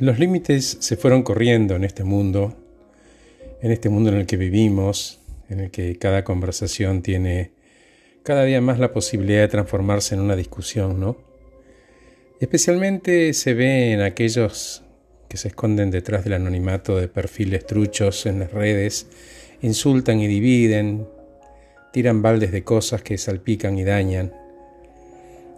[0.00, 2.56] Los límites se fueron corriendo en este mundo,
[3.60, 5.20] en este mundo en el que vivimos,
[5.50, 7.50] en el que cada conversación tiene
[8.22, 11.18] cada día más la posibilidad de transformarse en una discusión, ¿no?
[12.40, 14.84] Especialmente se ve en aquellos
[15.28, 19.06] que se esconden detrás del anonimato de perfiles truchos en las redes,
[19.60, 21.06] insultan y dividen,
[21.92, 24.32] tiran baldes de cosas que salpican y dañan.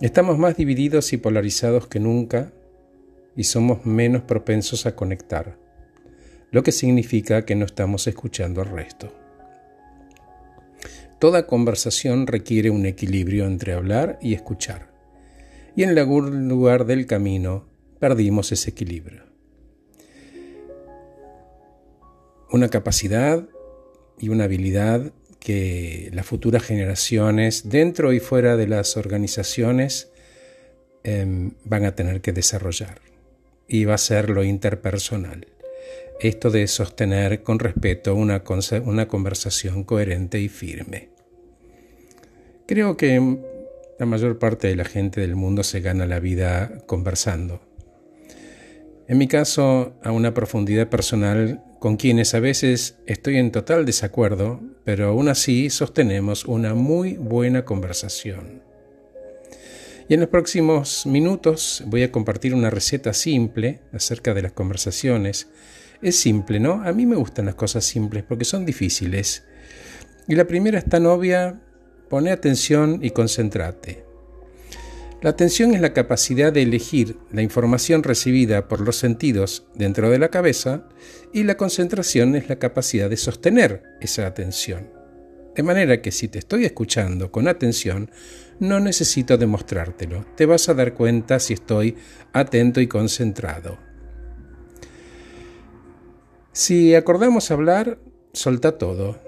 [0.00, 2.50] Estamos más divididos y polarizados que nunca
[3.36, 5.56] y somos menos propensos a conectar,
[6.50, 9.12] lo que significa que no estamos escuchando al resto.
[11.18, 14.92] Toda conversación requiere un equilibrio entre hablar y escuchar,
[15.76, 19.22] y en algún lugar del camino perdimos ese equilibrio.
[22.50, 23.48] Una capacidad
[24.18, 30.10] y una habilidad que las futuras generaciones, dentro y fuera de las organizaciones,
[31.02, 33.11] em, van a tener que desarrollar
[33.84, 35.46] va a ser lo interpersonal.
[36.20, 38.42] Esto de sostener con respeto una,
[38.84, 41.08] una conversación coherente y firme.
[42.66, 43.38] Creo que
[43.98, 47.60] la mayor parte de la gente del mundo se gana la vida conversando.
[49.08, 54.60] En mi caso, a una profundidad personal con quienes a veces estoy en total desacuerdo,
[54.84, 58.62] pero aún así sostenemos una muy buena conversación.
[60.12, 65.48] Y en los próximos minutos voy a compartir una receta simple acerca de las conversaciones.
[66.02, 66.82] Es simple, ¿no?
[66.84, 69.44] A mí me gustan las cosas simples porque son difíciles.
[70.28, 71.58] Y la primera es tan obvia,
[72.10, 74.04] pone atención y concéntrate.
[75.22, 80.18] La atención es la capacidad de elegir la información recibida por los sentidos dentro de
[80.18, 80.90] la cabeza
[81.32, 85.01] y la concentración es la capacidad de sostener esa atención.
[85.54, 88.10] De manera que si te estoy escuchando con atención,
[88.58, 90.24] no necesito demostrártelo.
[90.36, 91.96] Te vas a dar cuenta si estoy
[92.32, 93.78] atento y concentrado.
[96.52, 97.98] Si acordamos hablar,
[98.32, 99.18] solta todo,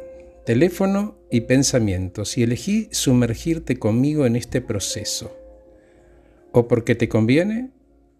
[0.46, 5.36] teléfono y pensamientos, y elegí sumergirte conmigo en este proceso,
[6.52, 7.70] o porque te conviene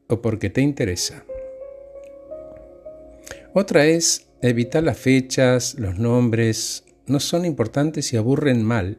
[0.09, 1.25] o porque te interesa.
[3.53, 8.98] Otra es evitar las fechas, los nombres, no son importantes y aburren mal.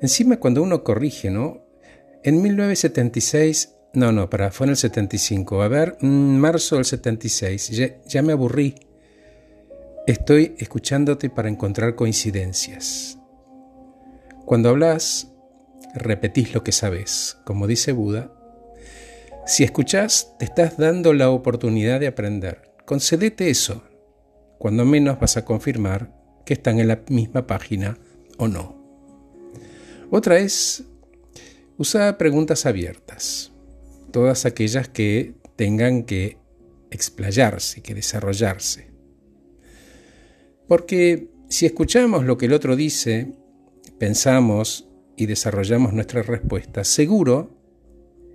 [0.00, 1.66] Encima cuando uno corrige, ¿no?
[2.22, 7.70] En 1976, no, no, para, fue en el 75, a ver, mm, marzo del 76,
[7.70, 8.74] ya, ya me aburrí.
[10.06, 13.18] Estoy escuchándote para encontrar coincidencias.
[14.46, 15.32] Cuando hablas,
[15.94, 18.32] repetís lo que sabes, como dice Buda.
[19.46, 22.72] Si escuchás, te estás dando la oportunidad de aprender.
[22.84, 23.82] Concedete eso.
[24.58, 26.19] Cuando menos vas a confirmar
[26.50, 27.96] que están en la misma página
[28.36, 28.74] o no.
[30.10, 30.82] Otra es
[31.78, 33.52] usar preguntas abiertas,
[34.10, 36.38] todas aquellas que tengan que
[36.90, 38.90] explayarse, que desarrollarse.
[40.66, 43.32] Porque si escuchamos lo que el otro dice,
[44.00, 47.56] pensamos y desarrollamos nuestra respuesta, seguro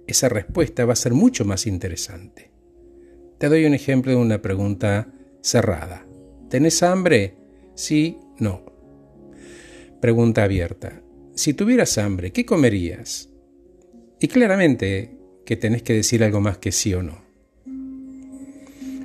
[0.07, 2.49] esa respuesta va a ser mucho más interesante.
[3.39, 5.11] Te doy un ejemplo de una pregunta
[5.41, 6.07] cerrada.
[6.49, 7.43] ¿Tenés hambre?
[7.75, 8.63] Sí, no.
[10.01, 11.01] Pregunta abierta
[11.35, 13.29] si tuvieras hambre, ¿qué comerías?
[14.19, 17.23] Y claramente que tenés que decir algo más que sí o no.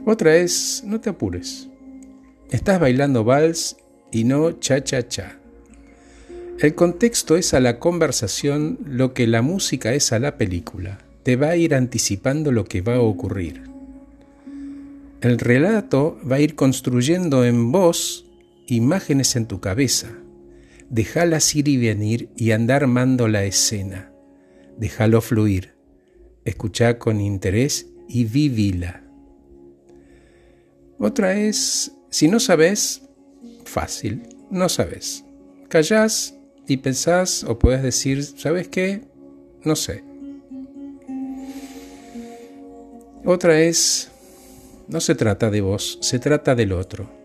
[0.06, 1.69] Otra es, no te apures.
[2.50, 3.76] Estás bailando vals
[4.12, 5.38] y no cha-cha-cha.
[6.60, 10.98] El contexto es a la conversación lo que la música es a la película.
[11.22, 13.64] Te va a ir anticipando lo que va a ocurrir.
[15.20, 18.29] El relato va a ir construyendo en voz
[18.75, 20.08] imágenes en tu cabeza
[20.91, 24.12] Dejalas ir y venir y andar armando la escena.
[24.76, 25.76] Déjalo fluir.
[26.44, 29.04] Escucha con interés y vivila.
[30.98, 33.03] Otra es, si no sabes,
[33.64, 35.25] fácil, no sabes.
[35.69, 36.34] Callás
[36.66, 39.02] y pensás o puedes decir, ¿sabes qué?
[39.62, 40.02] No sé.
[43.25, 44.11] Otra es,
[44.88, 47.19] no se trata de vos, se trata del otro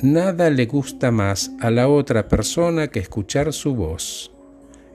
[0.00, 4.32] nada le gusta más a la otra persona que escuchar su voz.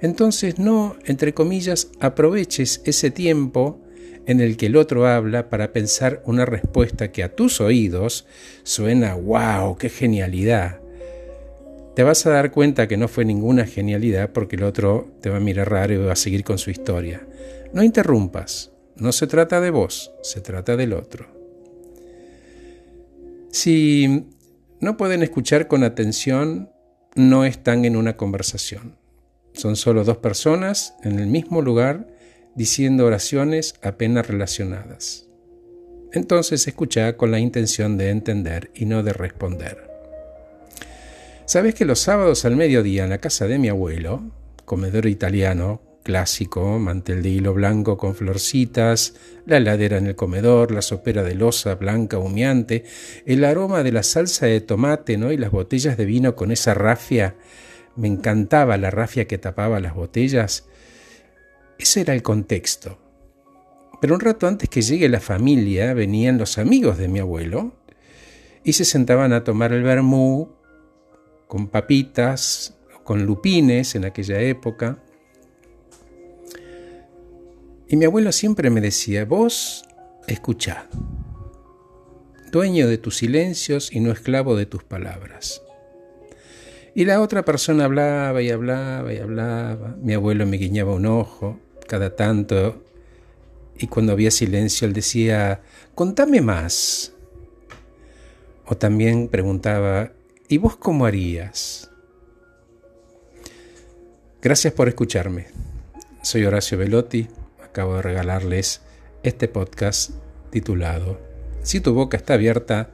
[0.01, 3.81] Entonces no, entre comillas, aproveches ese tiempo
[4.25, 8.27] en el que el otro habla para pensar una respuesta que a tus oídos
[8.63, 10.79] suena wow, qué genialidad.
[11.95, 15.37] Te vas a dar cuenta que no fue ninguna genialidad porque el otro te va
[15.37, 17.27] a mirar raro y va a seguir con su historia.
[17.73, 21.27] No interrumpas, no se trata de vos, se trata del otro.
[23.51, 24.27] Si
[24.81, 26.71] no pueden escuchar con atención,
[27.15, 28.97] no están en una conversación.
[29.53, 32.07] Son solo dos personas en el mismo lugar
[32.55, 35.27] diciendo oraciones apenas relacionadas.
[36.11, 39.89] Entonces escucha con la intención de entender y no de responder.
[41.45, 44.31] ¿Sabes que los sábados al mediodía en la casa de mi abuelo,
[44.65, 49.15] comedor italiano, clásico, mantel de hilo blanco con florcitas,
[49.45, 52.83] la heladera en el comedor, la sopera de losa blanca humeante,
[53.25, 55.31] el aroma de la salsa de tomate ¿no?
[55.31, 57.35] y las botellas de vino con esa rafia.
[57.95, 60.67] Me encantaba la rafia que tapaba las botellas.
[61.77, 62.97] Ese era el contexto.
[64.01, 67.73] Pero un rato antes que llegue la familia venían los amigos de mi abuelo
[68.63, 70.49] y se sentaban a tomar el vermú
[71.47, 75.03] con papitas, con lupines en aquella época.
[77.91, 79.83] Y mi abuelo siempre me decía, vos
[80.27, 80.87] escuchá,
[82.51, 85.63] dueño de tus silencios y no esclavo de tus palabras.
[86.93, 89.95] Y la otra persona hablaba y hablaba y hablaba.
[90.03, 92.83] Mi abuelo me guiñaba un ojo cada tanto
[93.75, 95.61] y cuando había silencio él decía,
[95.95, 97.13] contame más.
[98.67, 100.11] O también preguntaba,
[100.47, 101.89] ¿y vos cómo harías?
[104.43, 105.47] Gracias por escucharme.
[106.21, 107.27] Soy Horacio Velotti
[107.69, 108.81] acabo de regalarles
[109.21, 110.11] este podcast
[110.49, 111.19] titulado
[111.61, 112.89] Si tu boca está abierta,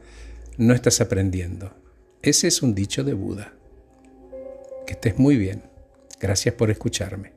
[0.58, 1.74] no estás aprendiendo.
[2.22, 3.54] Ese es un dicho de Buda.
[4.86, 5.64] Que estés muy bien.
[6.20, 7.34] Gracias por escucharme.